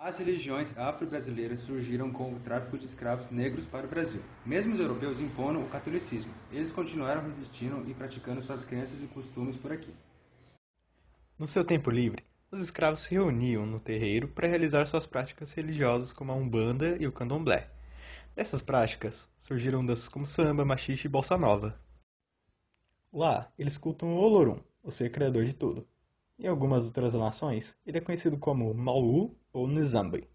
[0.00, 4.22] As religiões afro-brasileiras surgiram com o tráfico de escravos negros para o Brasil.
[4.46, 9.56] Mesmo os europeus impondo o catolicismo, eles continuaram resistindo e praticando suas crenças e costumes
[9.56, 9.92] por aqui.
[11.36, 16.12] No seu tempo livre, os escravos se reuniam no terreiro para realizar suas práticas religiosas
[16.12, 17.68] como a Umbanda e o Candomblé.
[18.36, 21.76] Dessas práticas surgiram danças como samba, machixe e bossa nova.
[23.12, 25.84] Lá, eles cultam o Olorum, o ser criador de tudo.
[26.40, 30.28] Em algumas outras nações, ele é conhecido como Maulu ou Nzambi.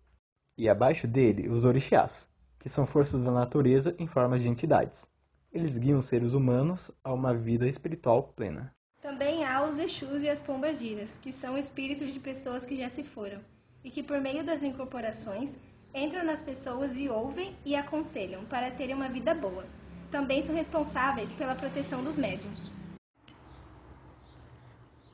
[0.57, 5.09] E abaixo dele, os orixás, que são forças da natureza em formas de entidades.
[5.49, 8.75] Eles guiam os seres humanos a uma vida espiritual plena.
[9.01, 13.03] Também há os Exus e as Pombagiras, que são espíritos de pessoas que já se
[13.03, 13.39] foram,
[13.81, 15.55] e que por meio das incorporações
[15.95, 19.63] entram nas pessoas e ouvem e aconselham para terem uma vida boa.
[20.11, 22.82] Também são responsáveis pela proteção dos médiuns.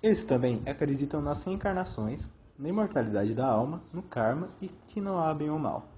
[0.02, 5.34] Eles também acreditam nas reencarnações, na imortalidade da alma, no karma e que não há
[5.34, 5.90] bem ou mal.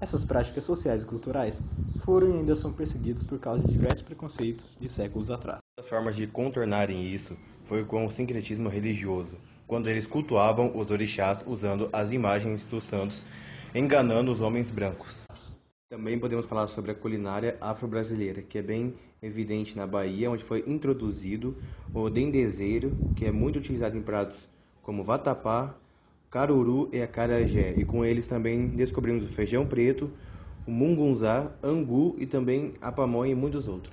[0.00, 1.62] Essas práticas sociais e culturais
[1.98, 5.58] foram e ainda são perseguidas por causa de diversos preconceitos de séculos atrás.
[5.78, 11.44] As formas de contornarem isso foi com o sincretismo religioso, quando eles cultuavam os orixás
[11.46, 13.22] usando as imagens dos santos,
[13.74, 15.26] enganando os homens brancos.
[15.88, 18.92] Também podemos falar sobre a culinária afro-brasileira, que é bem
[19.22, 21.56] evidente na Bahia, onde foi introduzido
[21.94, 24.48] o dendezeiro, que é muito utilizado em pratos
[24.82, 25.76] como vatapá,
[26.28, 27.72] caruru e acarajé.
[27.78, 30.10] E com eles também descobrimos o feijão preto,
[30.66, 33.92] o mungunzá, angu e também a pamonha e muitos outros.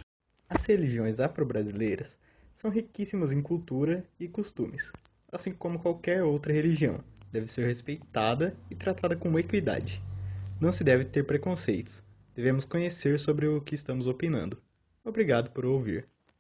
[0.50, 2.18] As religiões afro-brasileiras
[2.56, 4.92] são riquíssimas em cultura e costumes,
[5.32, 7.00] assim como qualquer outra religião.
[7.32, 10.02] Deve ser respeitada e tratada com equidade.
[10.60, 12.04] Não se deve ter preconceitos.
[12.36, 14.62] Devemos conhecer sobre o que estamos opinando.
[15.04, 16.08] Obrigado por ouvir.